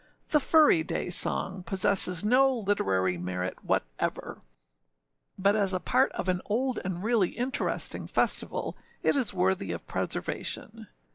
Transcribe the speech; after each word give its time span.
The 0.29 0.39
Furry 0.39 0.81
day 0.81 1.11
Song 1.11 1.61
possesses 1.61 2.23
no 2.23 2.51
literary 2.57 3.19
merit 3.19 3.63
whatever; 3.63 4.41
but 5.37 5.55
as 5.55 5.75
a 5.75 5.79
part 5.79 6.11
of 6.13 6.27
an 6.27 6.41
old 6.45 6.79
and 6.83 7.03
really 7.03 7.29
interesting 7.37 8.07
festival, 8.07 8.75
it 9.03 9.15
is 9.15 9.31
worthy 9.31 9.71
of 9.71 9.85
preservation. 9.85 10.87